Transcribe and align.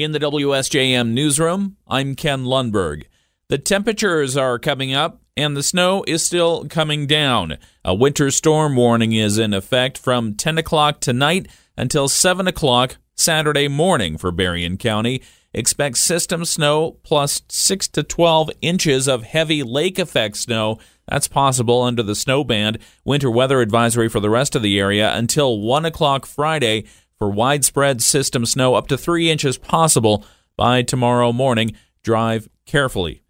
In 0.00 0.12
the 0.12 0.18
WSJM 0.18 1.10
newsroom, 1.10 1.76
I'm 1.86 2.14
Ken 2.14 2.44
Lundberg. 2.44 3.02
The 3.48 3.58
temperatures 3.58 4.34
are 4.34 4.58
coming 4.58 4.94
up 4.94 5.20
and 5.36 5.54
the 5.54 5.62
snow 5.62 6.04
is 6.08 6.24
still 6.24 6.64
coming 6.70 7.06
down. 7.06 7.58
A 7.84 7.94
winter 7.94 8.30
storm 8.30 8.76
warning 8.76 9.12
is 9.12 9.36
in 9.36 9.52
effect 9.52 9.98
from 9.98 10.36
10 10.36 10.56
o'clock 10.56 11.00
tonight 11.00 11.48
until 11.76 12.08
7 12.08 12.48
o'clock 12.48 12.96
Saturday 13.14 13.68
morning 13.68 14.16
for 14.16 14.32
Berrien 14.32 14.78
County. 14.78 15.20
Expect 15.52 15.98
system 15.98 16.46
snow 16.46 16.92
plus 17.02 17.42
6 17.50 17.88
to 17.88 18.02
12 18.02 18.52
inches 18.62 19.06
of 19.06 19.24
heavy 19.24 19.62
lake 19.62 19.98
effect 19.98 20.38
snow. 20.38 20.78
That's 21.08 21.28
possible 21.28 21.82
under 21.82 22.02
the 22.02 22.14
snow 22.14 22.42
band. 22.42 22.78
Winter 23.04 23.30
weather 23.30 23.60
advisory 23.60 24.08
for 24.08 24.20
the 24.20 24.30
rest 24.30 24.56
of 24.56 24.62
the 24.62 24.80
area 24.80 25.14
until 25.14 25.60
1 25.60 25.84
o'clock 25.84 26.24
Friday 26.24 26.86
for 27.20 27.28
widespread 27.28 28.02
system 28.02 28.46
snow 28.46 28.74
up 28.74 28.88
to 28.88 28.96
3 28.96 29.30
inches 29.30 29.58
possible 29.58 30.24
by 30.56 30.80
tomorrow 30.82 31.32
morning. 31.32 31.72
Drive 32.02 32.48
carefully. 32.64 33.22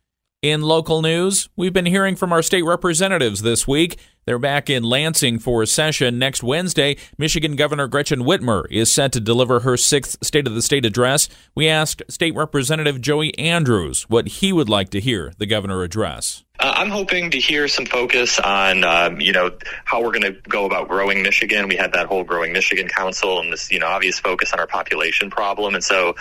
In 0.42 0.62
local 0.62 1.02
news, 1.02 1.48
we've 1.56 1.72
been 1.72 1.86
hearing 1.86 2.14
from 2.14 2.32
our 2.32 2.40
state 2.40 2.62
representatives 2.62 3.42
this 3.42 3.66
week. 3.66 3.98
They're 4.26 4.38
back 4.38 4.70
in 4.70 4.84
Lansing 4.84 5.40
for 5.40 5.60
a 5.60 5.66
session 5.66 6.20
next 6.20 6.42
Wednesday. 6.42 6.96
Michigan 7.18 7.56
Governor 7.56 7.88
Gretchen 7.88 8.20
Whitmer 8.20 8.64
is 8.70 8.92
set 8.92 9.10
to 9.12 9.20
deliver 9.20 9.60
her 9.60 9.76
sixth 9.76 10.24
State 10.24 10.46
of 10.46 10.54
the 10.54 10.62
State 10.62 10.86
address. 10.86 11.28
We 11.56 11.68
asked 11.68 12.02
State 12.08 12.36
Representative 12.36 13.00
Joey 13.00 13.36
Andrews 13.38 14.04
what 14.04 14.28
he 14.28 14.52
would 14.52 14.68
like 14.68 14.90
to 14.90 15.00
hear 15.00 15.32
the 15.36 15.46
governor 15.46 15.82
address. 15.82 16.44
Uh, 16.60 16.74
I'm 16.76 16.90
hoping 16.90 17.30
to 17.30 17.38
hear 17.38 17.68
some 17.68 17.86
focus 17.86 18.38
on, 18.38 18.84
um, 18.84 19.18
you 19.18 19.32
know, 19.32 19.50
how 19.86 20.02
we're 20.02 20.12
going 20.12 20.34
to 20.34 20.36
go 20.46 20.66
about 20.66 20.88
growing 20.88 21.22
Michigan. 21.22 21.68
We 21.68 21.76
had 21.76 21.94
that 21.94 22.06
whole 22.06 22.22
Growing 22.22 22.52
Michigan 22.52 22.86
Council 22.86 23.40
and 23.40 23.50
this, 23.50 23.72
you 23.72 23.78
know, 23.78 23.86
obvious 23.86 24.20
focus 24.20 24.52
on 24.52 24.60
our 24.60 24.66
population 24.66 25.30
problem. 25.30 25.74
And 25.74 25.82
so 25.82 26.16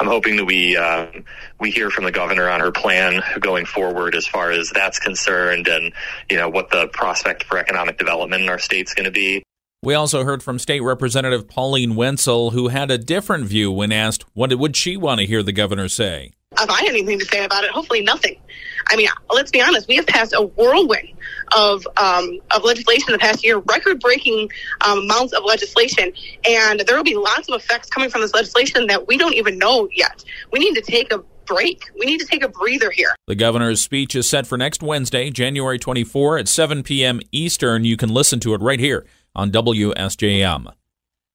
I'm 0.00 0.06
hoping 0.06 0.36
that 0.36 0.46
we 0.46 0.78
uh, 0.78 1.08
we 1.60 1.70
hear 1.70 1.90
from 1.90 2.04
the 2.04 2.10
governor 2.10 2.48
on 2.48 2.60
her 2.60 2.72
plan 2.72 3.22
going 3.38 3.66
forward 3.66 4.14
as 4.14 4.26
far 4.26 4.50
as 4.50 4.70
that's 4.70 4.98
concerned 4.98 5.68
and, 5.68 5.92
you 6.30 6.38
know, 6.38 6.48
what 6.48 6.70
the 6.70 6.88
prospect 6.88 7.44
for 7.44 7.58
economic 7.58 7.98
development 7.98 8.42
in 8.42 8.48
our 8.48 8.58
state's 8.58 8.94
going 8.94 9.04
to 9.04 9.10
be. 9.10 9.42
We 9.84 9.94
also 9.94 10.22
heard 10.22 10.44
from 10.44 10.60
State 10.60 10.78
Representative 10.78 11.48
Pauline 11.48 11.94
Wendzel, 11.94 12.52
who 12.52 12.68
had 12.68 12.92
a 12.92 12.98
different 12.98 13.46
view 13.46 13.72
when 13.72 13.90
asked 13.90 14.24
what 14.32 14.56
would 14.56 14.76
she 14.76 14.96
want 14.96 15.18
to 15.18 15.26
hear 15.26 15.42
the 15.42 15.50
governor 15.50 15.88
say. 15.88 16.30
If 16.52 16.70
I 16.70 16.82
had 16.82 16.90
anything 16.90 17.18
to 17.18 17.24
say 17.24 17.44
about 17.44 17.64
it, 17.64 17.70
hopefully 17.70 18.00
nothing. 18.00 18.38
I 18.90 18.94
mean, 18.94 19.08
let's 19.30 19.50
be 19.50 19.60
honest. 19.60 19.88
We 19.88 19.96
have 19.96 20.06
passed 20.06 20.34
a 20.34 20.42
whirlwind 20.42 21.08
of 21.56 21.84
um, 21.96 22.38
of 22.54 22.62
legislation 22.62 23.08
in 23.08 23.14
the 23.14 23.18
past 23.18 23.42
year, 23.42 23.58
record-breaking 23.58 24.52
um, 24.82 24.98
amounts 25.00 25.32
of 25.32 25.42
legislation, 25.44 26.12
and 26.48 26.78
there 26.86 26.96
will 26.96 27.02
be 27.02 27.16
lots 27.16 27.48
of 27.48 27.60
effects 27.60 27.88
coming 27.88 28.08
from 28.08 28.20
this 28.20 28.34
legislation 28.34 28.86
that 28.86 29.08
we 29.08 29.18
don't 29.18 29.34
even 29.34 29.58
know 29.58 29.88
yet. 29.92 30.22
We 30.52 30.60
need 30.60 30.74
to 30.74 30.82
take 30.82 31.12
a 31.12 31.24
break. 31.44 31.90
We 31.98 32.06
need 32.06 32.20
to 32.20 32.26
take 32.26 32.44
a 32.44 32.48
breather 32.48 32.92
here. 32.92 33.16
The 33.26 33.34
governor's 33.34 33.82
speech 33.82 34.14
is 34.14 34.30
set 34.30 34.46
for 34.46 34.56
next 34.56 34.80
Wednesday, 34.80 35.30
January 35.30 35.80
24 35.80 36.38
at 36.38 36.46
7 36.46 36.84
p.m. 36.84 37.20
Eastern. 37.32 37.84
You 37.84 37.96
can 37.96 38.10
listen 38.10 38.38
to 38.40 38.54
it 38.54 38.60
right 38.60 38.78
here 38.78 39.04
on 39.34 39.50
WSJM. 39.50 40.72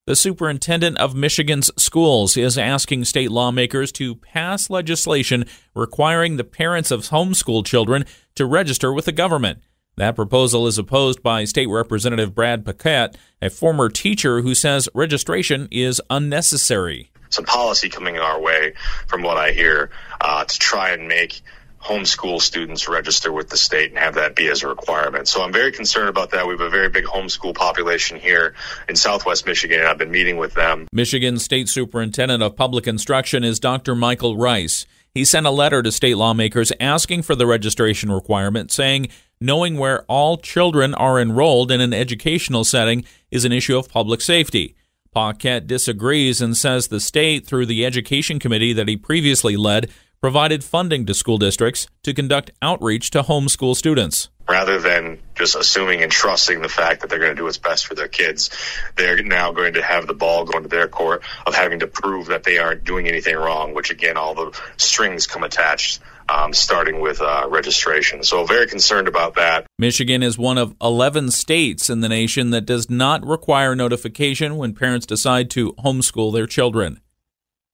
The 0.07 0.15
superintendent 0.15 0.97
of 0.99 1.15
Michigan's 1.15 1.69
schools 1.75 2.37
is 2.37 2.57
asking 2.57 3.03
state 3.03 3.29
lawmakers 3.29 3.91
to 3.93 4.15
pass 4.15 4.69
legislation 4.69 5.43
requiring 5.75 6.37
the 6.37 6.45
parents 6.45 6.91
of 6.91 7.01
homeschool 7.09 7.65
children 7.65 8.05
to 8.35 8.45
register 8.45 8.93
with 8.93 9.03
the 9.03 9.11
government. 9.11 9.59
That 9.97 10.15
proposal 10.15 10.65
is 10.67 10.77
opposed 10.77 11.21
by 11.21 11.43
State 11.43 11.67
Representative 11.67 12.33
Brad 12.33 12.63
Paquette, 12.63 13.17
a 13.41 13.49
former 13.49 13.89
teacher 13.89 14.41
who 14.41 14.55
says 14.55 14.87
registration 14.93 15.67
is 15.71 15.99
unnecessary. 16.09 17.11
Some 17.29 17.45
policy 17.45 17.89
coming 17.89 18.17
our 18.17 18.39
way, 18.39 18.75
from 19.07 19.23
what 19.23 19.37
I 19.37 19.51
hear, 19.51 19.89
uh, 20.21 20.45
to 20.45 20.59
try 20.59 20.91
and 20.91 21.09
make 21.09 21.41
homeschool 21.87 22.41
students 22.41 22.89
register 22.89 23.31
with 23.31 23.49
the 23.49 23.57
state 23.57 23.91
and 23.91 23.99
have 23.99 24.15
that 24.15 24.35
be 24.35 24.49
as 24.49 24.61
a 24.61 24.67
requirement. 24.67 25.27
So 25.27 25.41
I'm 25.41 25.53
very 25.53 25.71
concerned 25.71 26.09
about 26.09 26.31
that. 26.31 26.45
We 26.45 26.51
have 26.51 26.61
a 26.61 26.69
very 26.69 26.89
big 26.89 27.05
homeschool 27.05 27.55
population 27.55 28.19
here 28.19 28.55
in 28.89 28.95
Southwest 28.95 29.45
Michigan, 29.45 29.79
and 29.79 29.87
I've 29.87 29.97
been 29.97 30.11
meeting 30.11 30.35
with 30.37 30.53
them. 30.53 30.87
Michigan 30.91 31.39
State 31.39 31.69
Superintendent 31.69 32.43
of 32.43 32.57
Public 32.57 32.87
Instruction 32.87 33.43
is 33.43 33.59
Dr. 33.59 33.95
Michael 33.95 34.35
Rice. 34.35 34.85
He 35.13 35.23
sent 35.23 35.47
a 35.47 35.51
letter 35.51 35.81
to 35.81 35.91
state 35.91 36.17
lawmakers 36.17 36.73
asking 36.79 37.21
for 37.21 37.35
the 37.35 37.47
registration 37.47 38.11
requirement, 38.11 38.71
saying 38.71 39.07
knowing 39.39 39.77
where 39.77 40.03
all 40.03 40.37
children 40.37 40.93
are 40.93 41.19
enrolled 41.19 41.71
in 41.71 41.79
an 41.79 41.93
educational 41.93 42.63
setting 42.63 43.05
is 43.31 43.45
an 43.45 43.51
issue 43.51 43.77
of 43.77 43.89
public 43.89 44.19
safety. 44.19 44.75
Paquette 45.13 45.65
disagrees 45.65 46.41
and 46.41 46.55
says 46.55 46.89
the 46.89 46.99
state, 46.99 47.47
through 47.47 47.65
the 47.65 47.85
education 47.85 48.37
committee 48.37 48.73
that 48.73 48.87
he 48.87 48.95
previously 48.97 49.55
led, 49.57 49.89
provided 50.21 50.63
funding 50.63 51.05
to 51.05 51.13
school 51.13 51.37
districts 51.37 51.87
to 52.03 52.13
conduct 52.13 52.51
outreach 52.61 53.11
to 53.11 53.23
homeschool 53.23 53.75
students. 53.75 54.29
Rather 54.49 54.79
than 54.79 55.19
just 55.35 55.55
assuming 55.55 56.01
and 56.01 56.11
trusting 56.11 56.61
the 56.61 56.69
fact 56.69 57.01
that 57.01 57.09
they're 57.09 57.19
going 57.19 57.31
to 57.31 57.35
do 57.35 57.43
what's 57.43 57.57
best 57.57 57.85
for 57.85 57.95
their 57.95 58.07
kids, 58.07 58.49
they're 58.95 59.21
now 59.21 59.51
going 59.51 59.73
to 59.73 59.81
have 59.81 60.07
the 60.07 60.13
ball 60.13 60.45
going 60.45 60.63
to 60.63 60.69
their 60.69 60.87
court 60.87 61.21
of 61.45 61.53
having 61.53 61.79
to 61.79 61.87
prove 61.87 62.27
that 62.27 62.43
they 62.43 62.57
aren't 62.57 62.83
doing 62.83 63.07
anything 63.07 63.35
wrong, 63.35 63.73
which 63.73 63.91
again, 63.91 64.17
all 64.17 64.33
the 64.33 64.59
strings 64.77 65.27
come 65.27 65.43
attached. 65.43 66.01
Um, 66.29 66.51
starting 66.51 66.99
with 66.99 67.21
uh, 67.21 67.45
registration. 67.47 68.21
So, 68.21 68.43
very 68.43 68.67
concerned 68.67 69.07
about 69.07 69.35
that. 69.35 69.65
Michigan 69.79 70.21
is 70.21 70.37
one 70.37 70.57
of 70.57 70.75
11 70.81 71.31
states 71.31 71.89
in 71.89 72.01
the 72.01 72.09
nation 72.09 72.49
that 72.49 72.65
does 72.65 72.89
not 72.89 73.25
require 73.25 73.77
notification 73.77 74.57
when 74.57 74.73
parents 74.73 75.05
decide 75.05 75.49
to 75.51 75.71
homeschool 75.75 76.33
their 76.33 76.45
children. 76.45 76.99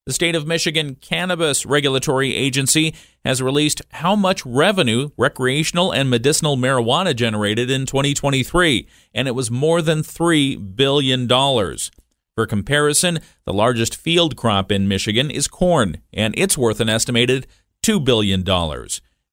The 0.06 0.12
state 0.12 0.36
of 0.36 0.46
Michigan 0.46 0.96
Cannabis 1.00 1.66
Regulatory 1.66 2.36
Agency 2.36 2.94
has 3.24 3.42
released 3.42 3.82
how 3.90 4.18
much 4.18 4.46
revenue 4.46 5.12
recreational 5.18 5.94
and 5.94 6.10
medicinal 6.10 6.58
marijuana 6.58 7.16
generated 7.16 7.72
in 7.72 7.86
2023, 7.86 8.86
and 9.14 9.30
it 9.30 9.36
was 9.36 9.50
more 9.50 9.82
than 9.82 10.02
$3 10.02 10.76
billion. 10.76 11.26
For 11.30 12.46
comparison, 12.46 13.20
the 13.46 13.54
largest 13.54 13.96
field 13.96 14.36
crop 14.36 14.74
in 14.74 14.90
Michigan 14.90 15.32
is 15.32 15.48
corn, 15.48 16.00
and 16.12 16.34
it's 16.36 16.58
worth 16.58 16.82
an 16.82 16.90
estimated 16.90 17.48
$2 17.82 18.04
billion. 18.04 18.44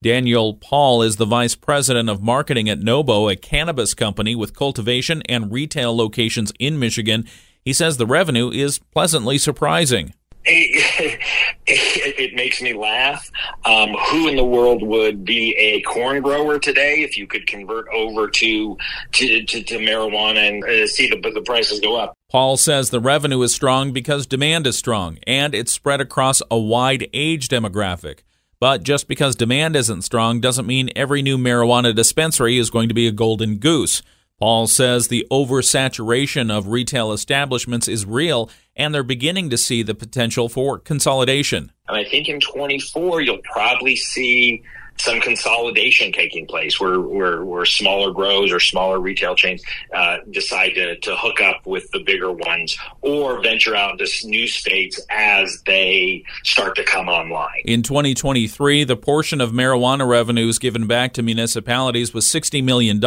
Daniel 0.01 0.55
Paul 0.55 1.03
is 1.03 1.17
the 1.17 1.27
vice 1.27 1.57
president 1.57 2.09
of 2.09 2.23
marketing 2.23 2.69
at 2.69 2.79
Nobo, 2.79 3.29
a 3.29 3.35
cannabis 3.35 3.93
company 3.93 4.37
with 4.37 4.55
cultivation 4.55 5.21
and 5.29 5.51
retail 5.51 5.97
locations 5.97 6.53
in 6.61 6.79
Michigan. 6.79 7.27
He 7.65 7.73
says 7.73 7.97
the 7.97 8.07
revenue 8.07 8.53
is 8.53 8.79
pleasantly 8.79 9.37
surprising 9.37 10.15
it, 10.51 11.21
it, 11.67 12.35
makes 12.35 12.61
me 12.61 12.75
laugh. 12.75 13.31
Um, 13.65 13.91
who 14.11 14.29
in 14.29 14.37
the 14.37 14.45
world 14.45 14.83
would 14.83 15.25
be 15.25 15.55
a 15.57 15.81
corn 15.83 16.23
grower 16.23 16.59
today 16.59 17.03
if 17.03 17.17
you 17.17 17.27
could 17.27 17.47
convert 17.47 17.89
over 17.89 18.29
to 18.29 18.77
to, 19.13 19.45
to, 19.45 19.63
to 19.63 19.79
marijuana 19.79 20.49
and 20.49 20.65
uh, 20.65 20.87
see 20.87 21.09
the, 21.09 21.31
the 21.31 21.43
prices 21.43 21.81
go 21.81 21.97
up? 21.97 22.15
Paul 22.31 22.57
says 22.57 22.91
the 22.91 23.01
revenue 23.01 23.43
is 23.43 23.55
strong 23.55 23.93
because 23.93 24.27
demand 24.27 24.67
is 24.67 24.79
strong 24.79 25.19
and 25.27 25.55
it's 25.55 25.73
spread 25.73 26.01
across 26.01 26.43
a 26.51 26.59
wide 26.59 27.09
age 27.13 27.49
demographic. 27.49 28.21
But 28.61 28.83
just 28.83 29.09
because 29.09 29.37
demand 29.37 29.75
isn't 29.75 30.03
strong 30.03 30.39
doesn't 30.41 30.67
mean 30.67 30.91
every 30.95 31.23
new 31.23 31.39
marijuana 31.39 31.95
dispensary 31.95 32.59
is 32.59 32.71
going 32.71 32.89
to 32.89 32.95
be 32.95 33.07
a 33.09 33.13
golden 33.13 33.57
goose. 33.57 34.03
Paul 34.41 34.67
says 34.67 35.09
the 35.09 35.27
oversaturation 35.31 36.51
of 36.51 36.69
retail 36.69 37.13
establishments 37.13 37.89
is 37.89 38.07
real, 38.07 38.49
and 38.75 38.95
they're 38.95 39.03
beginning 39.03 39.51
to 39.51 39.59
see 39.59 39.83
the 39.83 39.95
potential 39.95 40.49
for 40.49 40.79
consolidation. 40.79 41.71
And 41.89 41.99
I 41.99 42.05
think 42.05 42.27
in 42.29 42.41
24, 42.41 43.21
you'll 43.21 43.39
probably 43.45 43.97
see 43.97 44.63
some 45.01 45.21
consolidation 45.21 46.13
taking 46.13 46.47
place 46.47 46.81
where, 46.81 47.01
where, 47.01 47.45
where 47.45 47.65
smaller 47.65 48.13
grows 48.13 48.53
or 48.53 48.61
smaller 48.61 49.01
retail 49.01 49.35
chains 49.35 49.63
uh, 49.95 50.19
decide 50.31 50.71
to, 50.75 50.97
to 51.01 51.17
hook 51.17 51.41
up 51.41 51.67
with 51.67 51.91
the 51.91 52.01
bigger 52.01 52.33
ones 52.33 52.77
or 53.01 53.43
venture 53.43 53.75
out 53.75 53.93
into 53.93 54.07
new 54.25 54.47
states 54.47 55.01
as 55.11 55.63
they 55.67 56.25
start 56.45 56.77
to 56.77 56.85
come 56.85 57.09
online. 57.09 57.63
In 57.65 57.83
2023, 57.83 58.85
the 58.85 58.97
portion 58.97 59.41
of 59.41 59.53
marijuana 59.53 60.09
revenues 60.09 60.59
given 60.59 60.87
back 60.87 61.13
to 61.15 61.23
municipalities 61.23 62.13
was 62.13 62.27
$60 62.27 62.63
million. 62.63 63.01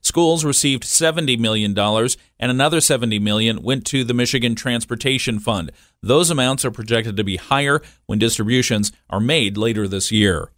Schools 0.00 0.44
received 0.44 0.84
$70 0.84 1.38
million, 1.38 1.78
and 1.78 2.50
another 2.50 2.80
70 2.80 3.18
million 3.18 3.62
went 3.62 3.84
to 3.86 4.04
the 4.04 4.14
Michigan 4.14 4.54
Transportation 4.54 5.38
Fund. 5.38 5.70
Those 6.02 6.30
amounts 6.30 6.64
are 6.64 6.70
projected 6.70 7.16
to 7.16 7.24
be 7.24 7.36
higher 7.36 7.82
when 8.06 8.18
distributions 8.18 8.92
are 9.10 9.20
made 9.20 9.56
later 9.56 9.88
this 9.88 10.12
year. 10.12 10.50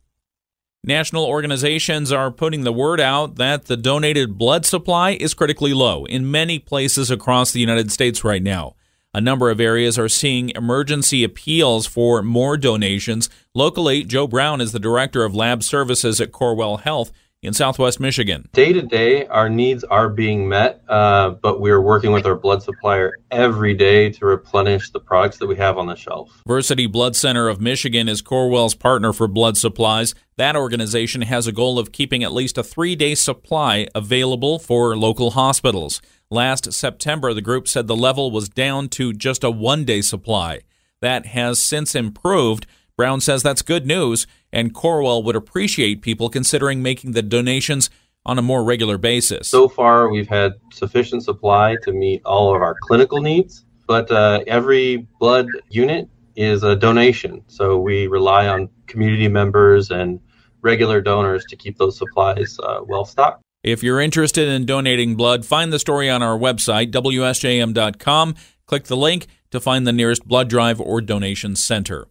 National 0.85 1.25
organizations 1.25 2.13
are 2.13 2.31
putting 2.31 2.63
the 2.63 2.73
word 2.73 3.01
out 3.01 3.35
that 3.35 3.65
the 3.65 3.77
donated 3.77 4.39
blood 4.39 4.65
supply 4.65 5.11
is 5.11 5.35
critically 5.35 5.75
low 5.75 6.05
in 6.05 6.31
many 6.31 6.59
places 6.59 7.11
across 7.11 7.51
the 7.51 7.61
United 7.61 7.91
States 7.91 8.23
right 8.23 8.43
now. 8.43 8.75
A 9.13 9.21
number 9.21 9.51
of 9.51 9.59
areas 9.59 9.99
are 9.99 10.09
seeing 10.09 10.51
emergency 10.51 11.25
appeals 11.25 11.87
for 11.87 12.23
more 12.23 12.57
donations. 12.57 13.29
Locally, 13.55 14.05
Joe 14.05 14.29
Brown 14.29 14.61
is 14.61 14.71
the 14.71 14.79
director 14.79 15.25
of 15.25 15.35
lab 15.35 15.65
services 15.65 16.21
at 16.21 16.31
Corewell 16.31 16.81
Health. 16.81 17.11
In 17.41 17.53
southwest 17.53 18.01
Michigan. 18.01 18.49
Day 18.53 18.73
to 18.73 18.83
day, 18.83 19.25
our 19.29 19.49
needs 19.49 19.85
are 19.85 20.09
being 20.09 20.49
met, 20.49 20.83
uh, 20.89 21.31
but 21.31 21.61
we 21.61 21.71
are 21.71 21.81
working 21.81 22.11
with 22.11 22.27
our 22.27 22.35
blood 22.35 22.65
supplier 22.65 23.13
every 23.31 23.75
day 23.75 24.11
to 24.11 24.27
replenish 24.27 24.91
the 24.91 24.99
products 24.99 25.39
that 25.39 25.47
we 25.47 25.55
have 25.55 25.79
on 25.79 25.87
the 25.87 25.95
shelf. 25.95 26.43
Versiti 26.49 26.91
Blood 26.91 27.15
Center 27.15 27.49
of 27.49 27.61
Michigan 27.61 28.09
is 28.09 28.23
Corewell's 28.23 28.75
partner 28.75 29.13
for 29.13 29.29
blood 29.29 29.57
supplies. 29.57 30.17
That 30.37 30.57
organization 30.57 31.23
has 31.23 31.47
a 31.47 31.53
goal 31.53 31.79
of 31.79 31.93
keeping 31.93 32.25
at 32.25 32.33
least 32.33 32.59
a 32.59 32.65
three 32.65 32.97
day 32.97 33.15
supply 33.15 33.87
available 33.95 34.59
for 34.59 34.97
local 34.97 35.31
hospitals. 35.31 36.03
Last 36.31 36.73
September, 36.73 37.33
the 37.35 37.41
group 37.41 37.69
said 37.69 37.87
the 37.87 37.95
level 37.95 38.33
was 38.33 38.49
down 38.49 38.89
to 38.91 39.13
just 39.13 39.45
a 39.45 39.51
one 39.53 39.85
day 39.85 40.01
supply. 40.01 40.63
That 41.01 41.27
has 41.27 41.63
since 41.63 41.95
improved. 41.95 42.67
Brown 42.99 43.21
says 43.21 43.45
that's 43.45 43.63
good 43.63 43.87
news, 43.87 44.27
and 44.53 44.75
Corewell 44.75 45.23
would 45.23 45.37
appreciate 45.37 46.03
people 46.03 46.29
considering 46.29 46.83
making 46.83 47.13
the 47.13 47.23
donations 47.23 47.91
on 48.27 48.41
a 48.41 48.43
more 48.43 48.65
regular 48.65 48.99
basis. 48.99 49.49
So 49.49 49.69
far, 49.69 50.11
we've 50.11 50.29
had 50.29 50.55
sufficient 50.73 51.23
supply 51.23 51.77
to 51.85 51.93
meet 51.93 52.23
all 52.25 52.53
of 52.53 52.61
our 52.61 52.75
clinical 52.83 53.23
needs, 53.23 53.65
but 53.87 54.11
uh, 54.11 54.43
every 54.49 55.07
blood 55.21 55.47
unit 55.71 56.09
is 56.35 56.65
a 56.65 56.75
donation. 56.75 57.45
So 57.47 57.79
we 57.79 58.09
rely 58.09 58.49
on 58.49 58.69
community 58.89 59.29
members 59.29 59.93
and 59.93 60.19
regular 60.63 61.01
donors 61.01 61.45
to 61.51 61.57
keep 61.57 61.79
those 61.79 61.97
supplies 61.97 62.59
uh, 62.65 62.81
well 62.85 63.05
stocked. 63.05 63.43
If 63.63 63.85
you're 63.85 64.01
interested 64.01 64.49
in 64.49 64.67
donating 64.67 65.15
blood, 65.15 65.47
find 65.47 65.73
the 65.73 65.79
story 65.79 66.11
on 66.11 66.21
our 66.21 66.37
website, 66.37 66.91
WSJM.com. 66.91 68.35
Click 68.67 68.85
the 68.85 68.97
link 68.97 69.29
to 69.53 69.61
find 69.61 69.87
the 69.87 69.93
nearest 69.93 70.27
blood 70.27 70.49
drive 70.49 70.81
or 70.81 71.01
donation 71.01 71.55
center. 71.55 72.09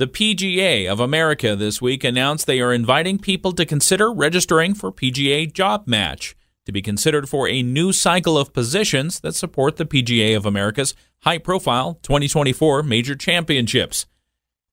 The 0.00 0.08
PGA 0.08 0.90
of 0.90 0.98
America 0.98 1.54
this 1.54 1.80
week 1.80 2.02
announced 2.02 2.48
they 2.48 2.60
are 2.60 2.72
inviting 2.72 3.16
people 3.16 3.52
to 3.52 3.64
consider 3.64 4.12
registering 4.12 4.74
for 4.74 4.90
PGA 4.90 5.52
Job 5.52 5.84
Match 5.86 6.34
to 6.66 6.72
be 6.72 6.82
considered 6.82 7.28
for 7.28 7.48
a 7.48 7.62
new 7.62 7.92
cycle 7.92 8.36
of 8.36 8.52
positions 8.52 9.20
that 9.20 9.36
support 9.36 9.76
the 9.76 9.84
PGA 9.84 10.36
of 10.36 10.46
America's 10.46 10.96
high 11.20 11.38
profile 11.38 12.00
2024 12.02 12.82
major 12.82 13.14
championships. 13.14 14.06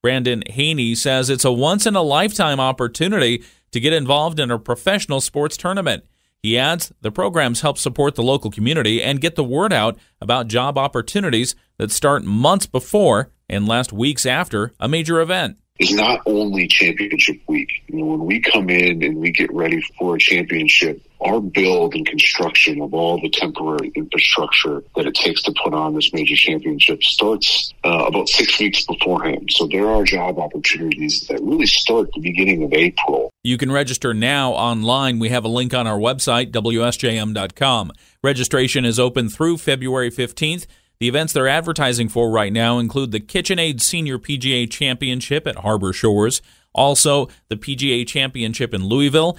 Brandon 0.01 0.41
Haney 0.49 0.95
says 0.95 1.29
it's 1.29 1.45
a 1.45 1.51
once 1.51 1.85
in 1.85 1.95
a 1.95 2.01
lifetime 2.01 2.59
opportunity 2.59 3.43
to 3.73 3.79
get 3.79 3.93
involved 3.93 4.39
in 4.39 4.49
a 4.49 4.57
professional 4.57 5.21
sports 5.21 5.55
tournament. 5.55 6.03
He 6.41 6.57
adds 6.57 6.91
the 7.01 7.11
programs 7.11 7.61
help 7.61 7.77
support 7.77 8.15
the 8.15 8.23
local 8.23 8.49
community 8.49 9.03
and 9.03 9.21
get 9.21 9.35
the 9.35 9.43
word 9.43 9.71
out 9.71 9.99
about 10.19 10.47
job 10.47 10.79
opportunities 10.79 11.53
that 11.77 11.91
start 11.91 12.23
months 12.23 12.65
before 12.65 13.29
and 13.51 13.67
last 13.67 13.93
weeks 13.93 14.25
after 14.25 14.73
a 14.79 14.87
major 14.87 15.21
event 15.21 15.57
is 15.81 15.93
not 15.93 16.21
only 16.27 16.67
championship 16.67 17.37
week. 17.47 17.83
You 17.87 17.99
know, 17.99 18.05
when 18.05 18.25
we 18.25 18.39
come 18.39 18.69
in 18.69 19.01
and 19.03 19.17
we 19.17 19.31
get 19.31 19.51
ready 19.51 19.81
for 19.97 20.15
a 20.15 20.19
championship, 20.19 21.01
our 21.19 21.41
build 21.41 21.95
and 21.95 22.05
construction 22.05 22.81
of 22.81 22.93
all 22.93 23.19
the 23.19 23.29
temporary 23.29 23.91
infrastructure 23.95 24.83
that 24.95 25.07
it 25.07 25.15
takes 25.15 25.41
to 25.43 25.53
put 25.63 25.73
on 25.73 25.95
this 25.95 26.13
major 26.13 26.35
championship 26.35 27.01
starts 27.03 27.73
uh, 27.83 28.05
about 28.05 28.29
six 28.29 28.59
weeks 28.59 28.85
beforehand. 28.85 29.49
So 29.51 29.67
there 29.67 29.87
are 29.87 30.03
job 30.03 30.37
opportunities 30.37 31.25
that 31.27 31.41
really 31.41 31.67
start 31.67 32.09
the 32.13 32.21
beginning 32.21 32.63
of 32.63 32.73
April. 32.73 33.31
You 33.43 33.57
can 33.57 33.71
register 33.71 34.13
now 34.13 34.51
online. 34.51 35.17
We 35.17 35.29
have 35.29 35.45
a 35.45 35.47
link 35.47 35.73
on 35.73 35.87
our 35.87 35.97
website, 35.97 36.51
WSJM.com. 36.51 37.91
Registration 38.23 38.85
is 38.85 38.99
open 38.99 39.29
through 39.29 39.57
February 39.57 40.11
15th. 40.11 40.67
The 41.01 41.07
events 41.07 41.33
they're 41.33 41.47
advertising 41.47 42.09
for 42.09 42.29
right 42.29 42.53
now 42.53 42.77
include 42.77 43.11
the 43.11 43.19
KitchenAid 43.19 43.81
Senior 43.81 44.19
PGA 44.19 44.69
Championship 44.69 45.47
at 45.47 45.55
Harbor 45.55 45.93
Shores, 45.93 46.43
also 46.75 47.27
the 47.49 47.55
PGA 47.57 48.05
Championship 48.05 48.71
in 48.71 48.85
Louisville, 48.85 49.35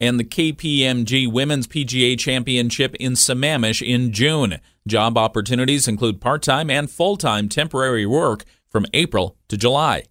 and 0.00 0.18
the 0.18 0.24
KPMG 0.24 1.30
Women's 1.32 1.68
PGA 1.68 2.18
Championship 2.18 2.96
in 2.96 3.12
Sammamish 3.12 3.80
in 3.80 4.10
June. 4.10 4.58
Job 4.88 5.16
opportunities 5.16 5.86
include 5.86 6.20
part 6.20 6.42
time 6.42 6.68
and 6.68 6.90
full 6.90 7.16
time 7.16 7.48
temporary 7.48 8.06
work 8.06 8.44
from 8.68 8.84
April 8.92 9.36
to 9.46 9.56
July. 9.56 10.02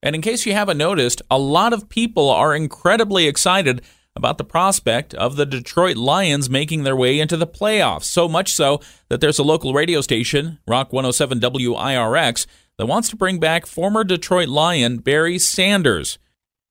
And 0.00 0.14
in 0.14 0.22
case 0.22 0.46
you 0.46 0.52
haven't 0.52 0.78
noticed, 0.78 1.22
a 1.28 1.40
lot 1.40 1.72
of 1.72 1.88
people 1.88 2.30
are 2.30 2.54
incredibly 2.54 3.26
excited 3.26 3.82
about 4.16 4.38
the 4.38 4.44
prospect 4.44 5.14
of 5.14 5.36
the 5.36 5.46
Detroit 5.46 5.96
Lions 5.96 6.50
making 6.50 6.82
their 6.82 6.96
way 6.96 7.20
into 7.20 7.36
the 7.36 7.46
playoffs. 7.46 8.04
So 8.04 8.26
much 8.26 8.52
so 8.52 8.80
that 9.08 9.20
there's 9.20 9.38
a 9.38 9.44
local 9.44 9.74
radio 9.74 10.00
station, 10.00 10.58
Rock 10.66 10.92
107 10.92 11.38
WIRX, 11.38 12.46
that 12.78 12.86
wants 12.86 13.10
to 13.10 13.16
bring 13.16 13.38
back 13.38 13.66
former 13.66 14.02
Detroit 14.02 14.48
Lion 14.48 14.98
Barry 14.98 15.38
Sanders. 15.38 16.18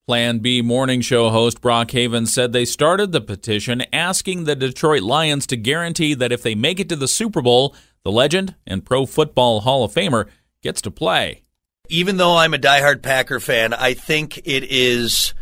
Plan 0.08 0.38
B 0.38 0.62
morning 0.62 1.02
show 1.02 1.30
host 1.30 1.62
Brock 1.62 1.90
Haven 1.92 2.28
said 2.28 2.54
they 2.54 2.66
started 2.66 3.12
the 3.12 3.22
petition 3.22 3.84
asking 3.92 4.44
the 4.44 4.56
Detroit 4.56 5.02
Lions 5.02 5.48
to 5.48 5.58
guarantee 5.58 6.14
that 6.14 6.32
if 6.32 6.44
they 6.44 6.54
make 6.54 6.80
it 6.80 6.90
to 6.90 6.96
the 6.96 7.08
Super 7.08 7.42
Bowl, 7.42 7.76
the 8.04 8.12
legend 8.12 8.54
and 8.68 8.86
Pro 8.86 9.08
Football 9.08 9.62
Hall 9.62 9.84
of 9.84 9.94
Famer 9.94 10.28
gets 10.62 10.80
to 10.82 10.92
play. 10.92 11.42
Even 11.90 12.18
though 12.18 12.38
I'm 12.38 12.54
a 12.54 12.60
diehard 12.60 13.02
Packer 13.02 13.40
fan, 13.40 13.74
I 13.74 13.96
think 13.96 14.40
it 14.46 14.64
is 14.66 15.34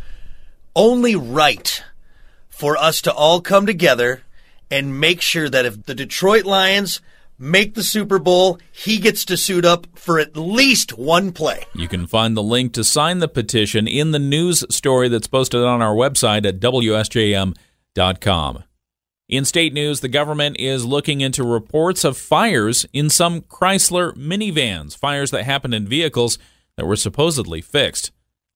only 0.74 1.14
right 1.14 1.82
for 2.54 2.76
us 2.76 3.02
to 3.02 3.12
all 3.12 3.40
come 3.40 3.66
together 3.66 4.22
and 4.70 5.00
make 5.00 5.20
sure 5.20 5.48
that 5.48 5.66
if 5.66 5.84
the 5.84 5.94
Detroit 5.94 6.44
Lions 6.44 7.00
make 7.38 7.74
the 7.74 7.82
Super 7.82 8.18
Bowl, 8.18 8.58
he 8.70 8.98
gets 8.98 9.24
to 9.26 9.36
suit 9.36 9.64
up 9.64 9.86
for 9.94 10.18
at 10.20 10.36
least 10.36 10.96
one 10.96 11.32
play. 11.32 11.64
You 11.74 11.88
can 11.88 12.06
find 12.06 12.36
the 12.36 12.42
link 12.42 12.72
to 12.74 12.84
sign 12.84 13.18
the 13.18 13.28
petition 13.28 13.88
in 13.88 14.12
the 14.12 14.18
news 14.18 14.64
story 14.70 15.08
that's 15.08 15.26
posted 15.26 15.62
on 15.62 15.82
our 15.82 15.94
website 15.94 16.46
at 16.46 16.60
WSJM.com. 16.60 17.54
In 19.26 19.44
state 19.44 19.72
news, 19.72 20.00
the 20.00 20.08
government 20.08 20.56
is 20.60 20.84
looking 20.84 21.22
into 21.22 21.42
reports 21.42 22.04
of 22.04 22.16
fires 22.16 22.86
in 22.92 23.10
some 23.10 23.40
Chrysler 23.40 24.14
minivans, 24.16 24.96
fires 24.96 25.30
that 25.30 25.44
happened 25.44 25.74
in 25.74 25.88
vehicles 25.88 26.38
that 26.76 26.86
were 26.86 26.94
supposedly 26.94 27.60
fixed. 27.60 28.12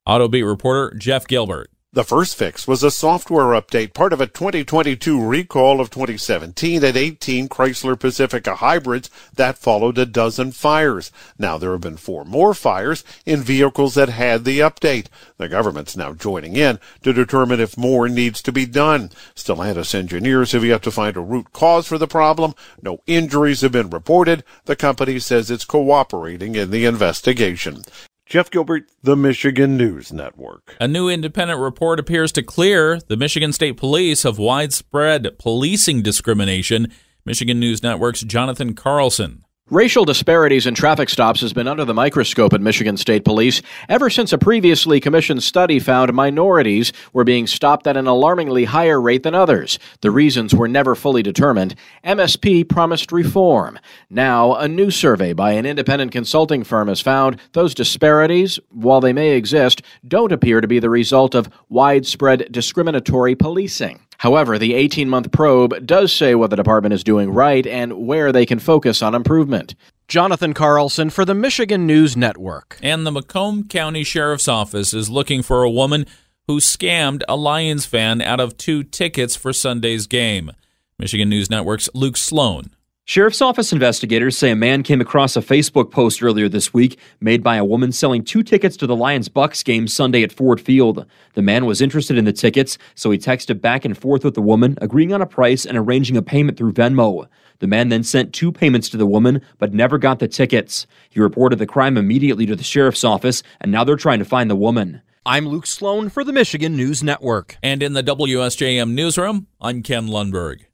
Autobeat 0.07 0.47
reporter 0.47 0.95
Jeff 0.97 1.27
Gilbert. 1.27 1.71
The 1.91 2.05
first 2.05 2.37
fix 2.37 2.69
was 2.69 2.83
a 2.83 2.91
software 2.91 3.59
update, 3.59 3.95
part 3.95 4.13
of 4.13 4.21
a 4.21 4.27
2022 4.27 5.25
recall 5.25 5.81
of 5.81 5.89
2017 5.89 6.85
at 6.85 6.99
18 6.99 7.49
Chrysler 7.49 7.99
Pacifica 7.99 8.57
hybrids 8.57 9.09
that 9.35 9.57
followed 9.57 9.97
a 9.97 10.05
dozen 10.05 10.53
fires. 10.53 11.11
Now 11.39 11.57
there 11.57 11.73
have 11.73 11.81
been 11.81 11.97
four 11.97 12.27
more 12.27 12.53
fires 12.53 13.05
in 13.25 13.41
vehicles 13.41 13.95
that 13.95 14.11
had 14.11 14.45
the 14.45 14.59
update. 14.59 15.07
The 15.39 15.49
government's 15.49 15.97
now 15.97 16.13
joining 16.13 16.57
in 16.57 16.79
to 17.05 17.15
determine 17.15 17.59
if 17.59 17.79
more 17.79 18.07
needs 18.07 18.43
to 18.43 18.53
be 18.53 18.67
done. 18.67 19.09
Stellantis 19.35 19.95
engineers 19.95 20.53
have 20.53 20.67
yet 20.67 20.83
to 20.83 20.91
find 20.91 21.17
a 21.17 21.21
root 21.21 21.55
cause 21.55 21.89
for 21.89 21.97
the 21.97 22.07
problem. 22.07 22.53
No 22.83 23.01
injuries 23.07 23.63
have 23.63 23.73
been 23.73 23.89
reported. 23.89 24.45
The 24.67 24.77
company 24.77 25.19
says 25.21 25.51
it's 25.51 25.65
cooperating 25.65 26.55
in 26.55 26.71
the 26.71 26.85
investigation. 26.85 27.85
Jeff 28.29 28.51
Gilbert, 28.51 28.91
the 29.03 29.17
Michigan 29.17 29.79
News 29.79 30.13
Network. 30.13 30.77
A 30.81 30.87
new 30.87 31.09
independent 31.09 31.61
report 31.61 31.99
appears 31.99 32.31
to 32.33 32.43
clear 32.43 33.01
the 33.09 33.17
Michigan 33.17 33.55
State 33.55 33.79
Police 33.79 34.27
of 34.27 34.39
widespread 34.39 35.39
policing 35.39 36.03
discrimination. 36.03 36.93
Michigan 37.25 37.59
News 37.59 37.83
Network's 37.83 38.21
Jonathan 38.21 38.75
Carlson. 38.75 39.45
Racial 39.71 40.07
disparities 40.07 40.67
in 40.67 40.75
traffic 40.75 41.11
stops 41.11 41.43
has 41.43 41.53
been 41.53 41.69
under 41.69 41.85
the 41.85 41.93
microscope 41.93 42.55
at 42.55 42.63
Michigan 42.63 42.97
State 42.97 43.23
Police 43.23 43.61
ever 43.87 44.09
since 44.09 44.33
a 44.33 44.39
previously 44.39 44.99
commissioned 44.99 45.43
study 45.43 45.79
found 45.79 46.15
minorities 46.15 46.91
were 47.13 47.23
being 47.23 47.47
stopped 47.47 47.87
at 47.87 47.95
an 47.95 48.07
alarmingly 48.07 48.65
higher 48.65 48.99
rate 48.99 49.25
than 49.25 49.35
others. 49.35 49.79
The 50.01 50.11
reasons 50.11 50.55
were 50.55 50.69
never 50.69 50.95
fully 50.95 51.23
determined. 51.23 51.75
MSP 52.03 52.67
promised 52.67 53.13
reform. 53.13 53.79
Now, 54.09 54.55
a 54.55 54.67
new 54.67 54.91
survey 54.91 55.35
by 55.35 55.53
an 55.53 55.67
independent 55.67 56.13
consulting 56.13 56.65
firm 56.65 56.89
has 56.89 57.03
found 57.03 57.39
those 57.53 57.75
disparities, 57.75 58.59
while 58.71 59.03
they 59.03 59.13
may 59.13 59.33
exist, 59.33 59.83
don't 60.07 60.33
appear 60.33 60.63
to 60.63 60.67
be 60.67 60.79
the 60.79 60.89
result 60.89 61.35
of 61.35 61.51
widespread 61.69 62.51
discriminatory 62.51 63.35
policing. 63.35 64.01
However, 64.19 64.59
the 64.59 64.75
18 64.75 65.09
month 65.09 65.33
probe 65.33 65.87
does 65.87 66.13
say 66.13 66.35
what 66.35 66.51
the 66.51 66.57
department 66.57 66.93
is 66.93 67.05
doing 67.05 67.31
right 67.31 67.67
and 67.67 68.07
where 68.07 68.33
they 68.33 68.45
can 68.45 68.59
focus 68.59 69.01
on 69.01 69.15
improvement. 69.15 69.75
Jonathan 70.09 70.55
Carlson 70.55 71.11
for 71.11 71.25
the 71.25 71.35
Michigan 71.35 71.87
News 71.87 72.17
Network. 72.17 72.79
And 72.83 73.07
the 73.07 73.13
Macomb 73.13 73.69
County 73.69 74.03
Sheriff's 74.05 74.49
Office 74.49 74.93
is 74.93 75.09
looking 75.09 75.43
for 75.43 75.63
a 75.63 75.71
woman 75.71 76.07
who 76.49 76.59
scammed 76.59 77.23
a 77.29 77.37
Lions 77.37 77.87
fan 77.87 78.21
out 78.21 78.41
of 78.41 78.57
two 78.57 78.83
tickets 78.83 79.37
for 79.37 79.53
Sunday's 79.53 80.07
game. 80.07 80.51
Michigan 80.99 81.29
News 81.29 81.49
Network's 81.49 81.89
Luke 81.95 82.17
Sloan 82.17 82.71
Sheriff's 83.09 83.41
Office 83.41 83.73
investigators 83.73 84.37
say 84.37 84.51
a 84.51 84.55
man 84.55 84.83
came 84.83 85.01
across 85.01 85.35
a 85.35 85.41
Facebook 85.41 85.91
post 85.91 86.23
earlier 86.23 86.47
this 86.47 86.75
week 86.75 86.99
made 87.23 87.43
by 87.43 87.57
a 87.57 87.65
woman 87.65 87.91
selling 87.91 88.23
two 88.23 88.43
tickets 88.43 88.77
to 88.77 88.87
the 88.87 88.95
Lions 88.95 89.31
Bucs 89.31 89.65
game 89.65 89.89
Sunday 89.89 90.23
at 90.23 90.31
Ford 90.31 90.61
Field. 90.61 91.07
The 91.33 91.41
man 91.41 91.65
was 91.65 91.81
interested 91.81 92.19
in 92.19 92.27
the 92.27 92.35
tickets, 92.35 92.77
so 92.95 93.11
he 93.11 93.17
texted 93.17 93.63
back 93.63 93.87
and 93.87 93.97
forth 93.97 94.25
with 94.25 94.35
the 94.35 94.43
woman, 94.43 94.77
agreeing 94.83 95.15
on 95.15 95.23
a 95.23 95.27
price 95.27 95.65
and 95.65 95.79
arranging 95.79 96.19
a 96.19 96.23
payment 96.23 96.59
through 96.59 96.75
Venmo. 96.75 97.27
The 97.61 97.67
man 97.67 97.89
then 97.89 98.03
sent 98.03 98.35
two 98.35 98.53
payments 98.53 98.91
to 98.91 98.99
the 98.99 99.07
woman, 99.07 99.41
but 99.57 99.73
never 99.73 99.97
got 99.97 100.19
the 100.19 100.29
tickets. 100.29 100.87
He 101.09 101.19
reported 101.19 101.59
the 101.59 101.67
crime 101.67 101.97
immediately 101.97 102.45
to 102.45 102.57
the 102.57 102.63
sheriff's 102.63 103.05
office, 103.05 103.43
and 103.59 103.73
now 103.73 103.85
they're 103.85 103.97
trying 103.97 104.19
to 104.19 104.27
find 104.27 104.51
the 104.51 104.55
woman. 104.55 105.01
I'm 105.25 105.49
Luke 105.49 105.67
Sloan 105.67 106.11
for 106.11 106.25
the 106.25 106.33
Michigan 106.35 106.77
News 106.77 107.03
Network. 107.03 107.57
And 107.63 107.83
in 107.83 107.95
the 107.95 108.03
WSJM 108.03 108.91
newsroom, 108.91 109.47
I'm 109.63 109.83
Ken 109.83 110.09
Lundberg. 110.09 110.67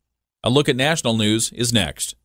A 0.43 0.51
look 0.51 0.69
at 0.69 0.75
national 0.75 1.17
news 1.17 1.53
is 1.53 1.73
next. 1.73 2.17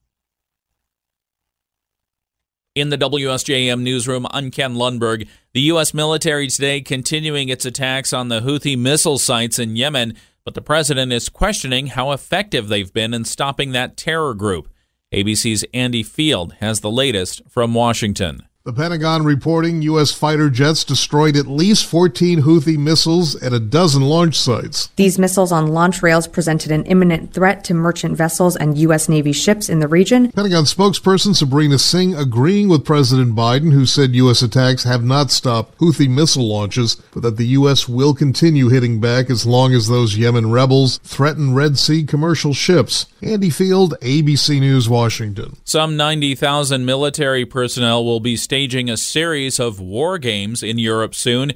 In 2.75 2.89
the 2.89 2.99
WSJM 2.99 3.81
newsroom, 3.81 4.27
I'm 4.29 4.51
Ken 4.51 4.75
Lundberg. 4.75 5.27
The 5.53 5.61
U.S. 5.61 5.91
military 5.91 6.45
today 6.45 6.81
continuing 6.81 7.49
its 7.49 7.65
attacks 7.65 8.13
on 8.13 8.29
the 8.29 8.41
Houthi 8.41 8.77
missile 8.77 9.17
sites 9.17 9.57
in 9.57 9.75
Yemen, 9.75 10.15
but 10.45 10.53
the 10.53 10.61
president 10.61 11.11
is 11.11 11.29
questioning 11.29 11.87
how 11.87 12.11
effective 12.11 12.67
they've 12.67 12.93
been 12.93 13.15
in 13.15 13.25
stopping 13.25 13.71
that 13.71 13.97
terror 13.97 14.35
group. 14.35 14.69
ABC's 15.11 15.65
Andy 15.73 16.03
Field 16.03 16.53
has 16.59 16.81
the 16.81 16.91
latest 16.91 17.41
from 17.49 17.73
Washington. 17.73 18.43
The 18.65 18.73
Pentagon 18.73 19.23
reporting 19.23 19.81
U.S. 19.83 20.11
fighter 20.11 20.49
jets 20.49 20.83
destroyed 20.83 21.37
at 21.37 21.47
least 21.47 21.85
14 21.85 22.41
Houthi 22.41 22.77
missiles 22.77 23.41
at 23.41 23.53
a 23.53 23.59
dozen 23.59 24.01
launch 24.01 24.37
sites. 24.37 24.87
These 24.97 25.17
missiles 25.17 25.53
on 25.53 25.67
launch 25.67 26.03
rails 26.03 26.27
presented 26.27 26.69
an 26.69 26.83
imminent 26.83 27.33
threat 27.33 27.63
to 27.63 27.73
merchant 27.73 28.17
vessels 28.17 28.57
and 28.57 28.77
U.S. 28.77 29.07
Navy 29.07 29.31
ships 29.31 29.69
in 29.69 29.79
the 29.79 29.87
region. 29.87 30.29
Pentagon 30.33 30.65
spokesperson 30.65 31.37
Sabrina 31.37 31.79
Singh 31.79 32.13
agreeing 32.15 32.67
with 32.67 32.83
President 32.83 33.33
Biden, 33.33 33.71
who 33.71 33.85
said 33.85 34.13
U.S. 34.15 34.41
attacks 34.41 34.83
have 34.83 35.05
not 35.05 35.31
stopped 35.31 35.77
Houthi 35.77 36.09
missile 36.09 36.45
launches, 36.45 36.95
but 37.13 37.21
that 37.21 37.37
the 37.37 37.47
U.S. 37.47 37.87
will 37.87 38.13
continue 38.13 38.67
hitting 38.67 38.99
back 38.99 39.29
as 39.29 39.45
long 39.45 39.73
as 39.73 39.87
those 39.87 40.17
Yemen 40.17 40.51
rebels 40.51 40.97
threaten 40.97 41.55
Red 41.55 41.79
Sea 41.79 42.03
commercial 42.03 42.53
ships. 42.53 43.05
Andy 43.21 43.51
Field, 43.51 43.95
ABC 44.01 44.59
News, 44.59 44.89
Washington. 44.89 45.55
Some 45.63 45.95
90,000 45.95 46.83
military 46.83 47.45
personnel 47.45 48.03
will 48.03 48.19
be 48.19 48.35
staging 48.49 48.89
a 48.89 48.97
series 48.97 49.59
of 49.59 49.79
war 49.79 50.17
games 50.17 50.63
in 50.63 50.79
Europe 50.79 51.13
soon. 51.13 51.51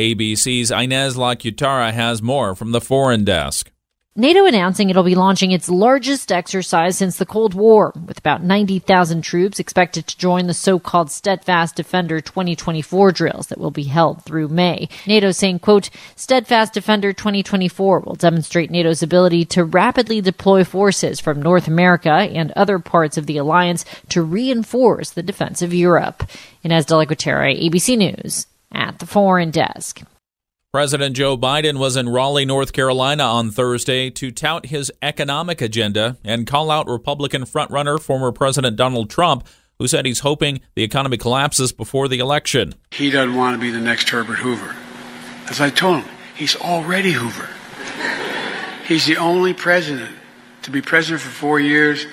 ABC's 0.00 0.68
Inez 0.68 1.14
Lacutara 1.14 1.92
has 1.92 2.20
more 2.20 2.56
from 2.56 2.72
the 2.72 2.80
foreign 2.80 3.22
desk. 3.22 3.70
NATO 4.20 4.46
announcing 4.46 4.90
it'll 4.90 5.04
be 5.04 5.14
launching 5.14 5.52
its 5.52 5.70
largest 5.70 6.32
exercise 6.32 6.98
since 6.98 7.18
the 7.18 7.24
Cold 7.24 7.54
War, 7.54 7.92
with 8.04 8.18
about 8.18 8.42
90,000 8.42 9.22
troops 9.22 9.60
expected 9.60 10.08
to 10.08 10.18
join 10.18 10.48
the 10.48 10.54
so-called 10.54 11.12
Steadfast 11.12 11.76
Defender 11.76 12.20
2024 12.20 13.12
drills 13.12 13.46
that 13.46 13.58
will 13.58 13.70
be 13.70 13.84
held 13.84 14.24
through 14.24 14.48
May. 14.48 14.88
NATO 15.06 15.30
saying, 15.30 15.60
quote, 15.60 15.88
Steadfast 16.16 16.74
Defender 16.74 17.12
2024 17.12 18.00
will 18.00 18.16
demonstrate 18.16 18.72
NATO's 18.72 19.04
ability 19.04 19.44
to 19.44 19.62
rapidly 19.62 20.20
deploy 20.20 20.64
forces 20.64 21.20
from 21.20 21.40
North 21.40 21.68
America 21.68 22.10
and 22.10 22.50
other 22.56 22.80
parts 22.80 23.18
of 23.18 23.26
the 23.26 23.36
alliance 23.36 23.84
to 24.08 24.20
reinforce 24.20 25.10
the 25.10 25.22
defense 25.22 25.62
of 25.62 25.72
Europe. 25.72 26.28
Inez 26.64 26.86
de 26.86 26.96
la 26.96 27.04
ABC 27.04 27.96
News, 27.96 28.48
at 28.72 28.98
the 28.98 29.06
Foreign 29.06 29.52
Desk. 29.52 30.02
President 30.70 31.16
Joe 31.16 31.34
Biden 31.38 31.78
was 31.78 31.96
in 31.96 32.10
Raleigh, 32.10 32.44
North 32.44 32.74
Carolina 32.74 33.22
on 33.22 33.50
Thursday 33.50 34.10
to 34.10 34.30
tout 34.30 34.66
his 34.66 34.92
economic 35.00 35.62
agenda 35.62 36.18
and 36.22 36.46
call 36.46 36.70
out 36.70 36.86
Republican 36.86 37.46
frontrunner 37.46 37.98
former 37.98 38.32
President 38.32 38.76
Donald 38.76 39.08
Trump, 39.08 39.48
who 39.78 39.88
said 39.88 40.04
he's 40.04 40.18
hoping 40.18 40.60
the 40.74 40.82
economy 40.82 41.16
collapses 41.16 41.72
before 41.72 42.06
the 42.06 42.18
election. 42.18 42.74
He 42.90 43.08
doesn't 43.08 43.34
want 43.34 43.56
to 43.56 43.58
be 43.58 43.70
the 43.70 43.80
next 43.80 44.10
Herbert 44.10 44.40
Hoover. 44.40 44.76
As 45.46 45.58
I 45.58 45.70
told 45.70 46.04
him, 46.04 46.14
he's 46.36 46.54
already 46.54 47.12
Hoover. 47.12 47.48
He's 48.86 49.06
the 49.06 49.16
only 49.16 49.54
president 49.54 50.14
to 50.64 50.70
be 50.70 50.82
president 50.82 51.22
for 51.22 51.30
four 51.30 51.58
years 51.58 52.04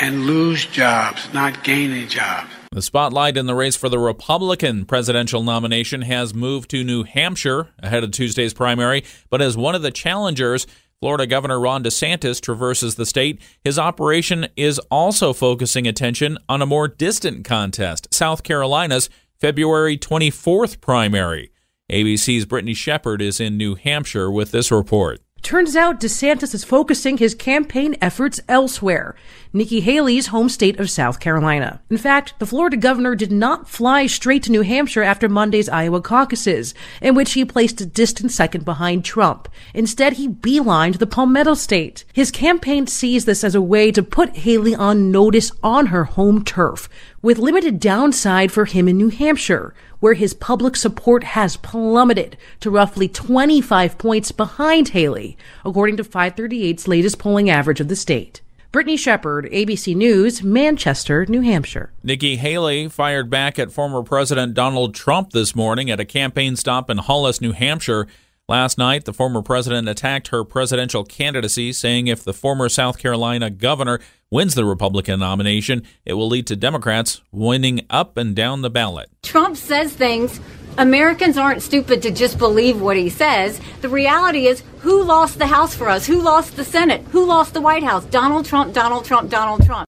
and 0.00 0.24
lose 0.24 0.64
jobs, 0.64 1.30
not 1.34 1.62
gain 1.62 1.90
any 1.90 2.06
jobs. 2.06 2.48
The 2.70 2.82
spotlight 2.82 3.38
in 3.38 3.46
the 3.46 3.54
race 3.54 3.76
for 3.76 3.88
the 3.88 3.98
Republican 3.98 4.84
presidential 4.84 5.42
nomination 5.42 6.02
has 6.02 6.34
moved 6.34 6.68
to 6.70 6.84
New 6.84 7.02
Hampshire 7.02 7.68
ahead 7.78 8.04
of 8.04 8.10
Tuesday's 8.10 8.52
primary, 8.52 9.04
but 9.30 9.40
as 9.40 9.56
one 9.56 9.74
of 9.74 9.80
the 9.80 9.90
challengers, 9.90 10.66
Florida 11.00 11.26
Governor 11.26 11.58
Ron 11.58 11.82
DeSantis 11.82 12.42
traverses 12.42 12.96
the 12.96 13.06
state. 13.06 13.40
His 13.64 13.78
operation 13.78 14.48
is 14.54 14.78
also 14.90 15.32
focusing 15.32 15.86
attention 15.86 16.36
on 16.46 16.60
a 16.60 16.66
more 16.66 16.88
distant 16.88 17.44
contest, 17.46 18.12
South 18.12 18.42
Carolina's 18.42 19.08
February 19.40 19.96
24th 19.96 20.80
primary. 20.80 21.50
ABC's 21.90 22.44
Brittany 22.44 22.74
Shepherd 22.74 23.22
is 23.22 23.40
in 23.40 23.56
New 23.56 23.76
Hampshire 23.76 24.30
with 24.30 24.50
this 24.50 24.70
report. 24.70 25.20
Turns 25.42 25.76
out 25.76 26.00
DeSantis 26.00 26.52
is 26.52 26.64
focusing 26.64 27.16
his 27.16 27.34
campaign 27.34 27.96
efforts 28.02 28.40
elsewhere, 28.48 29.14
Nikki 29.52 29.80
Haley's 29.80 30.26
home 30.26 30.48
state 30.48 30.78
of 30.78 30.90
South 30.90 31.20
Carolina. 31.20 31.80
In 31.88 31.96
fact, 31.96 32.34
the 32.38 32.44
Florida 32.44 32.76
governor 32.76 33.14
did 33.14 33.32
not 33.32 33.68
fly 33.68 34.06
straight 34.06 34.42
to 34.42 34.52
New 34.52 34.60
Hampshire 34.62 35.02
after 35.02 35.28
Monday's 35.28 35.68
Iowa 35.68 36.02
caucuses, 36.02 36.74
in 37.00 37.14
which 37.14 37.32
he 37.32 37.44
placed 37.44 37.80
a 37.80 37.86
distant 37.86 38.32
second 38.32 38.64
behind 38.64 39.04
Trump. 39.04 39.48
Instead, 39.72 40.14
he 40.14 40.28
beelined 40.28 40.98
the 40.98 41.06
Palmetto 41.06 41.54
state. 41.54 42.04
His 42.12 42.30
campaign 42.30 42.86
sees 42.86 43.24
this 43.24 43.42
as 43.42 43.54
a 43.54 43.62
way 43.62 43.90
to 43.92 44.02
put 44.02 44.38
Haley 44.38 44.74
on 44.74 45.10
notice 45.10 45.50
on 45.62 45.86
her 45.86 46.04
home 46.04 46.44
turf, 46.44 46.88
with 47.22 47.38
limited 47.38 47.80
downside 47.80 48.52
for 48.52 48.64
him 48.64 48.88
in 48.88 48.96
New 48.96 49.08
Hampshire 49.08 49.74
where 50.00 50.14
his 50.14 50.34
public 50.34 50.76
support 50.76 51.24
has 51.24 51.56
plummeted 51.56 52.36
to 52.60 52.70
roughly 52.70 53.08
25 53.08 53.98
points 53.98 54.32
behind 54.32 54.88
Haley, 54.90 55.36
according 55.64 55.96
to 55.96 56.04
538's 56.04 56.88
latest 56.88 57.18
polling 57.18 57.50
average 57.50 57.80
of 57.80 57.88
the 57.88 57.96
state. 57.96 58.40
Brittany 58.70 58.98
Shepherd, 58.98 59.46
ABC 59.46 59.96
News, 59.96 60.42
Manchester, 60.42 61.24
New 61.26 61.40
Hampshire. 61.40 61.90
Nikki 62.02 62.36
Haley 62.36 62.88
fired 62.88 63.30
back 63.30 63.58
at 63.58 63.72
former 63.72 64.02
President 64.02 64.52
Donald 64.52 64.94
Trump 64.94 65.30
this 65.30 65.56
morning 65.56 65.90
at 65.90 66.00
a 66.00 66.04
campaign 66.04 66.54
stop 66.54 66.90
in 66.90 66.98
Hollis, 66.98 67.40
New 67.40 67.52
Hampshire. 67.52 68.06
Last 68.50 68.78
night, 68.78 69.04
the 69.04 69.12
former 69.12 69.42
president 69.42 69.90
attacked 69.90 70.28
her 70.28 70.42
presidential 70.42 71.04
candidacy, 71.04 71.70
saying 71.70 72.06
if 72.06 72.24
the 72.24 72.32
former 72.32 72.70
South 72.70 72.96
Carolina 72.96 73.50
governor 73.50 74.00
wins 74.30 74.54
the 74.54 74.64
Republican 74.64 75.20
nomination, 75.20 75.82
it 76.06 76.14
will 76.14 76.28
lead 76.28 76.46
to 76.46 76.56
Democrats 76.56 77.20
winning 77.30 77.82
up 77.90 78.16
and 78.16 78.34
down 78.34 78.62
the 78.62 78.70
ballot. 78.70 79.10
Trump 79.22 79.58
says 79.58 79.92
things. 79.92 80.40
Americans 80.78 81.36
aren't 81.36 81.60
stupid 81.60 82.00
to 82.00 82.10
just 82.10 82.38
believe 82.38 82.80
what 82.80 82.96
he 82.96 83.10
says. 83.10 83.60
The 83.82 83.90
reality 83.90 84.46
is, 84.46 84.62
who 84.78 85.02
lost 85.02 85.38
the 85.38 85.46
House 85.46 85.74
for 85.74 85.90
us? 85.90 86.06
Who 86.06 86.22
lost 86.22 86.56
the 86.56 86.64
Senate? 86.64 87.02
Who 87.10 87.26
lost 87.26 87.52
the 87.52 87.60
White 87.60 87.82
House? 87.82 88.06
Donald 88.06 88.46
Trump, 88.46 88.72
Donald 88.72 89.04
Trump, 89.04 89.28
Donald 89.28 89.66
Trump. 89.66 89.86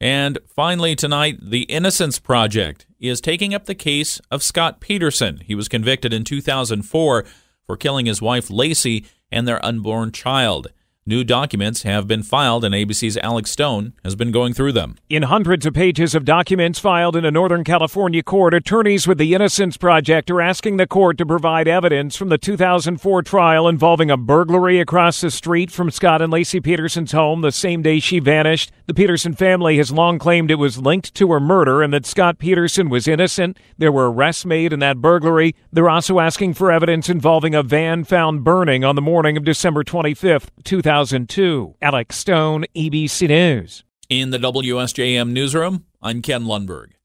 And 0.00 0.38
finally, 0.46 0.94
tonight, 0.94 1.38
the 1.42 1.62
Innocence 1.62 2.20
Project 2.20 2.86
is 3.00 3.20
taking 3.20 3.54
up 3.54 3.64
the 3.64 3.74
case 3.74 4.20
of 4.30 4.44
Scott 4.44 4.78
Peterson. 4.78 5.40
He 5.44 5.56
was 5.56 5.66
convicted 5.66 6.12
in 6.12 6.22
2004 6.22 7.24
for 7.68 7.76
killing 7.76 8.06
his 8.06 8.22
wife 8.22 8.48
Laci 8.48 9.04
and 9.30 9.46
their 9.46 9.64
unborn 9.64 10.10
child. 10.10 10.68
New 11.08 11.24
documents 11.24 11.84
have 11.84 12.06
been 12.06 12.22
filed, 12.22 12.66
and 12.66 12.74
ABC's 12.74 13.16
Alex 13.22 13.50
Stone 13.50 13.94
has 14.04 14.14
been 14.14 14.30
going 14.30 14.52
through 14.52 14.72
them. 14.72 14.98
In 15.08 15.22
hundreds 15.22 15.64
of 15.64 15.72
pages 15.72 16.14
of 16.14 16.26
documents 16.26 16.78
filed 16.78 17.16
in 17.16 17.24
a 17.24 17.30
Northern 17.30 17.64
California 17.64 18.22
court, 18.22 18.52
attorneys 18.52 19.08
with 19.08 19.16
the 19.16 19.32
Innocence 19.32 19.78
Project 19.78 20.30
are 20.30 20.42
asking 20.42 20.76
the 20.76 20.86
court 20.86 21.16
to 21.16 21.24
provide 21.24 21.66
evidence 21.66 22.14
from 22.14 22.28
the 22.28 22.36
2004 22.36 23.22
trial 23.22 23.68
involving 23.68 24.10
a 24.10 24.18
burglary 24.18 24.80
across 24.80 25.22
the 25.22 25.30
street 25.30 25.70
from 25.70 25.90
Scott 25.90 26.20
and 26.20 26.30
Laci 26.30 26.62
Peterson's 26.62 27.12
home 27.12 27.40
the 27.40 27.52
same 27.52 27.80
day 27.80 28.00
she 28.00 28.18
vanished. 28.18 28.70
The 28.84 28.92
Peterson 28.92 29.32
family 29.32 29.78
has 29.78 29.90
long 29.90 30.18
claimed 30.18 30.50
it 30.50 30.56
was 30.56 30.76
linked 30.76 31.14
to 31.14 31.32
her 31.32 31.40
murder 31.40 31.82
and 31.82 31.90
that 31.94 32.04
Scott 32.04 32.38
Peterson 32.38 32.90
was 32.90 33.08
innocent. 33.08 33.56
There 33.78 33.92
were 33.92 34.12
arrests 34.12 34.44
made 34.44 34.74
in 34.74 34.80
that 34.80 35.00
burglary. 35.00 35.54
They're 35.72 35.88
also 35.88 36.20
asking 36.20 36.52
for 36.52 36.70
evidence 36.70 37.08
involving 37.08 37.54
a 37.54 37.62
van 37.62 38.04
found 38.04 38.44
burning 38.44 38.84
on 38.84 38.94
the 38.94 39.00
morning 39.00 39.38
of 39.38 39.44
December 39.44 39.82
25th, 39.82 40.48
2000. 40.64 40.97
2002. 40.98 41.76
Alex 41.80 42.16
Stone, 42.16 42.64
ABC 42.74 43.28
News. 43.28 43.84
In 44.08 44.30
the 44.30 44.38
WSJM 44.38 45.30
newsroom, 45.30 45.84
I'm 46.02 46.22
Ken 46.22 46.44
Lundberg. 46.44 46.97